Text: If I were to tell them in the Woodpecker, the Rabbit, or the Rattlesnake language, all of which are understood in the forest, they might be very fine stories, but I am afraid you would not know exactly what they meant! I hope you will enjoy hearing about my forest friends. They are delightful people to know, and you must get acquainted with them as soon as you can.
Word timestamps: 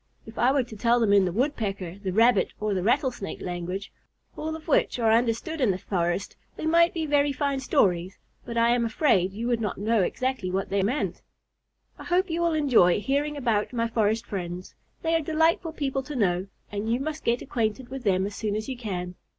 If 0.25 0.39
I 0.39 0.51
were 0.51 0.63
to 0.63 0.75
tell 0.75 0.99
them 0.99 1.13
in 1.13 1.25
the 1.25 1.31
Woodpecker, 1.31 1.99
the 1.99 2.11
Rabbit, 2.11 2.53
or 2.59 2.73
the 2.73 2.81
Rattlesnake 2.81 3.39
language, 3.39 3.91
all 4.35 4.55
of 4.55 4.67
which 4.67 4.97
are 4.97 5.11
understood 5.11 5.61
in 5.61 5.69
the 5.69 5.77
forest, 5.77 6.35
they 6.55 6.65
might 6.65 6.91
be 6.91 7.05
very 7.05 7.31
fine 7.31 7.59
stories, 7.59 8.17
but 8.43 8.57
I 8.57 8.69
am 8.69 8.83
afraid 8.83 9.31
you 9.31 9.45
would 9.45 9.61
not 9.61 9.77
know 9.77 10.01
exactly 10.01 10.49
what 10.49 10.69
they 10.69 10.81
meant! 10.81 11.21
I 11.99 12.05
hope 12.05 12.31
you 12.31 12.41
will 12.41 12.53
enjoy 12.53 12.99
hearing 12.99 13.37
about 13.37 13.73
my 13.73 13.87
forest 13.87 14.25
friends. 14.25 14.73
They 15.03 15.13
are 15.13 15.21
delightful 15.21 15.73
people 15.73 16.01
to 16.01 16.15
know, 16.15 16.47
and 16.71 16.91
you 16.91 16.99
must 16.99 17.23
get 17.23 17.43
acquainted 17.43 17.89
with 17.89 18.01
them 18.03 18.25
as 18.25 18.33
soon 18.33 18.55
as 18.55 18.67
you 18.67 18.77
can. 18.77 19.13